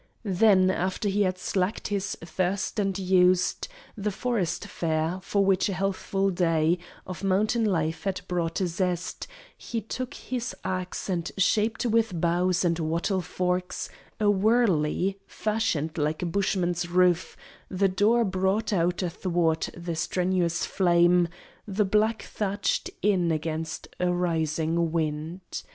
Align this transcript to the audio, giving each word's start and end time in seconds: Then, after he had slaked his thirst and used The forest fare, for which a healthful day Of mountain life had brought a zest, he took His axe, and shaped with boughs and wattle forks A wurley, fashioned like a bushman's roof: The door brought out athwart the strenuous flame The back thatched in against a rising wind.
Then, 0.25 0.71
after 0.71 1.07
he 1.09 1.21
had 1.21 1.37
slaked 1.37 1.89
his 1.89 2.17
thirst 2.25 2.79
and 2.79 2.97
used 2.97 3.67
The 3.95 4.09
forest 4.09 4.65
fare, 4.65 5.19
for 5.21 5.45
which 5.45 5.69
a 5.69 5.73
healthful 5.75 6.31
day 6.31 6.79
Of 7.05 7.23
mountain 7.23 7.63
life 7.65 8.05
had 8.05 8.21
brought 8.27 8.59
a 8.61 8.65
zest, 8.65 9.27
he 9.55 9.79
took 9.79 10.15
His 10.15 10.55
axe, 10.63 11.07
and 11.07 11.31
shaped 11.37 11.85
with 11.85 12.19
boughs 12.19 12.65
and 12.65 12.79
wattle 12.79 13.21
forks 13.21 13.89
A 14.19 14.27
wurley, 14.31 15.19
fashioned 15.27 15.95
like 15.99 16.23
a 16.23 16.25
bushman's 16.25 16.89
roof: 16.89 17.37
The 17.69 17.87
door 17.87 18.25
brought 18.25 18.73
out 18.73 19.03
athwart 19.03 19.69
the 19.77 19.95
strenuous 19.95 20.65
flame 20.65 21.27
The 21.67 21.85
back 21.85 22.23
thatched 22.23 22.89
in 23.03 23.31
against 23.31 23.87
a 23.99 24.11
rising 24.11 24.91
wind. 24.91 25.61